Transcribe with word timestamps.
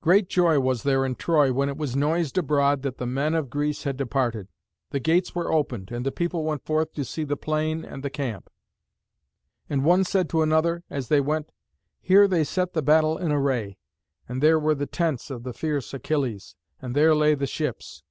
Great 0.00 0.28
joy 0.28 0.58
was 0.58 0.82
there 0.82 1.06
in 1.06 1.14
Troy 1.14 1.52
when 1.52 1.68
it 1.68 1.76
was 1.76 1.94
noised 1.94 2.36
abroad 2.36 2.82
that 2.82 2.98
the 2.98 3.06
men 3.06 3.36
of 3.36 3.50
Greece 3.50 3.84
had 3.84 3.96
departed. 3.96 4.48
The 4.90 4.98
gates 4.98 5.32
were 5.32 5.52
opened, 5.52 5.92
and 5.92 6.04
the 6.04 6.10
people 6.10 6.42
went 6.42 6.64
forth 6.64 6.92
to 6.94 7.04
see 7.04 7.22
the 7.22 7.36
plain 7.36 7.84
and 7.84 8.02
the 8.02 8.10
camp. 8.10 8.50
And 9.70 9.84
one 9.84 10.02
said 10.02 10.28
to 10.30 10.42
another, 10.42 10.82
as 10.90 11.06
they 11.06 11.20
went, 11.20 11.52
"Here 12.00 12.26
they 12.26 12.42
set 12.42 12.72
the 12.72 12.82
battle 12.82 13.16
in 13.16 13.30
array, 13.30 13.76
and 14.28 14.42
there 14.42 14.58
were 14.58 14.74
the 14.74 14.86
tents 14.86 15.30
of 15.30 15.44
the 15.44 15.52
fierce 15.54 15.94
Achilles, 15.94 16.56
and 16.82 16.96
there 16.96 17.14
lay 17.14 17.36
the 17.36 17.46
ships." 17.46 18.02